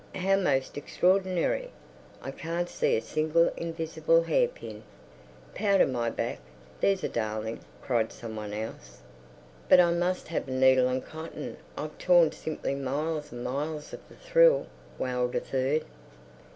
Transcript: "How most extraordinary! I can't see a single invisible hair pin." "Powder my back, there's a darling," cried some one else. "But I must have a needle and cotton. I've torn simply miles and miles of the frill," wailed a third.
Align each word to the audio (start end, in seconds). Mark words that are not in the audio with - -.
"How 0.15 0.35
most 0.35 0.77
extraordinary! 0.79 1.69
I 2.23 2.31
can't 2.31 2.67
see 2.67 2.97
a 2.97 3.01
single 3.03 3.49
invisible 3.55 4.23
hair 4.23 4.47
pin." 4.47 4.81
"Powder 5.53 5.85
my 5.85 6.09
back, 6.09 6.39
there's 6.79 7.03
a 7.03 7.07
darling," 7.07 7.59
cried 7.83 8.11
some 8.11 8.35
one 8.35 8.51
else. 8.51 9.01
"But 9.69 9.79
I 9.79 9.91
must 9.91 10.29
have 10.29 10.47
a 10.47 10.51
needle 10.51 10.87
and 10.89 11.05
cotton. 11.05 11.57
I've 11.77 11.99
torn 11.99 12.31
simply 12.31 12.73
miles 12.73 13.31
and 13.31 13.43
miles 13.43 13.93
of 13.93 13.99
the 14.09 14.15
frill," 14.15 14.65
wailed 14.97 15.35
a 15.35 15.39
third. 15.39 15.85